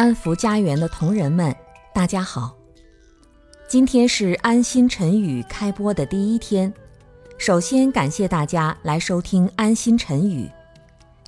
[0.00, 1.54] 安福家园的同仁们，
[1.92, 2.56] 大家好！
[3.68, 6.72] 今天是安心晨语开播的第一天，
[7.36, 10.50] 首先感谢大家来收听安心晨语，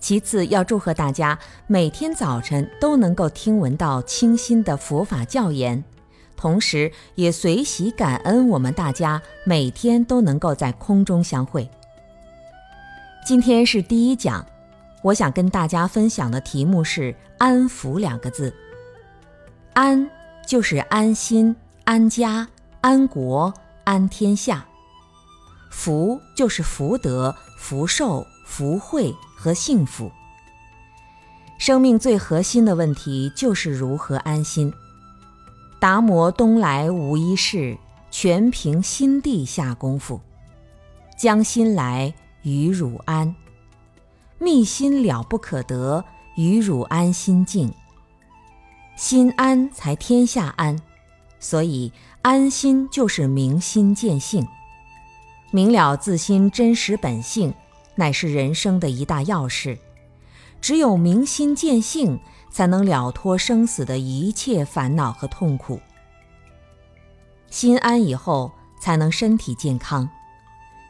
[0.00, 5.84] 其次要祝贺大家每天早晨都能够听闻到清新的佛法教言，
[6.34, 11.68] 同时也随喜感恩我们大家每天都能够在空中相会。
[13.26, 14.46] 今天是第一讲。
[15.02, 18.54] 我想跟大家分享的题目是“安福”两个字。
[19.74, 20.08] 安
[20.46, 22.46] 就是安心、安家、
[22.80, 23.52] 安国、
[23.84, 24.64] 安天下；
[25.70, 30.10] 福就是福德、福寿、福慧和幸福。
[31.58, 34.72] 生命最核心的问题就是如何安心。
[35.80, 37.76] 达摩东来无一事，
[38.10, 40.20] 全凭心地下功夫。
[41.18, 42.12] 将心来，
[42.42, 43.34] 与汝安。
[44.42, 46.04] 密心了不可得，
[46.34, 47.72] 与汝安心静。
[48.96, 50.76] 心安才天下安，
[51.38, 54.44] 所以安心就是明心见性，
[55.52, 57.54] 明了自心真实本性，
[57.94, 59.78] 乃是人生的一大要事。
[60.60, 62.18] 只有明心见性，
[62.50, 65.78] 才能了脱生死的一切烦恼和痛苦。
[67.48, 70.08] 心安以后，才能身体健康。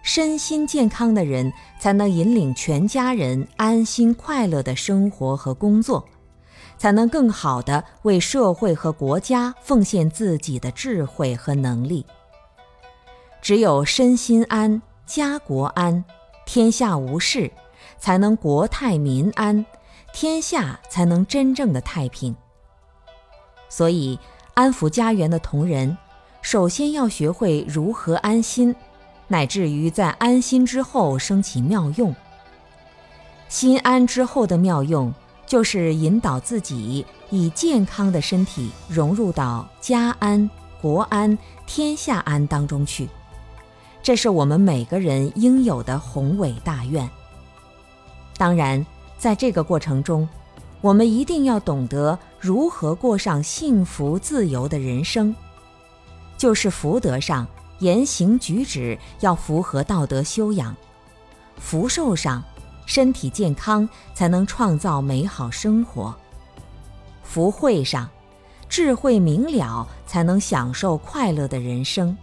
[0.02, 6.04] 身心健康的人，才能引领全家人安心快乐的生活和工作，
[6.76, 12.04] 才能更好的为社会和国家奉献自己的智慧和能力。
[13.40, 16.04] 只有身心安，家国安，
[16.46, 17.50] 天下无事，
[17.98, 19.64] 才能国泰民安，
[20.12, 22.34] 天下才能真正的太平。
[23.68, 24.18] 所以，
[24.54, 25.96] 安抚家园的同仁，
[26.40, 28.74] 首先要学会如何安心。
[29.32, 32.14] 乃至于在安心之后升起妙用，
[33.48, 35.10] 心安之后的妙用，
[35.46, 40.50] 就是引导自己以健康的身体融入到家安、
[40.82, 43.08] 国安、天下安当中去。
[44.02, 47.08] 这是我们每个人应有的宏伟大愿。
[48.36, 48.84] 当然，
[49.16, 50.28] 在这个过程中，
[50.82, 55.34] 我们一定要懂得如何过上幸福自由的人生，
[56.36, 57.46] 就是福德上。
[57.82, 60.74] 言行举止要符合道德修养，
[61.58, 62.40] 福寿上，
[62.86, 66.14] 身体健康才能创造美好生活；
[67.24, 68.08] 福慧上，
[68.68, 72.16] 智慧明了才能享受快乐的人生。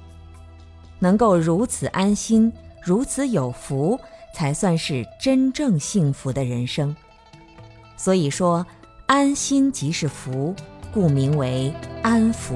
[0.98, 4.00] 能够如此安心，如此有福，
[4.34, 6.96] 才算是真正幸福的人生。
[7.98, 8.66] 所以说，
[9.08, 10.56] 安心即是福，
[10.94, 12.56] 故名为安福。